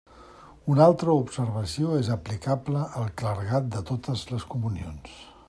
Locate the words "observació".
1.23-1.91